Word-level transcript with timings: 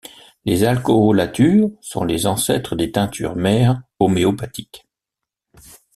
Les 0.45 0.63
alcoolatures 0.63 1.69
sont 1.79 2.05
les 2.05 2.25
ancêtres 2.25 2.75
des 2.75 2.91
teintures 2.91 3.35
mères 3.35 3.83
homéopathiques. 3.99 4.87